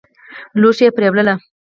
لوښي 0.61 0.87
پرېولي. 0.95 1.33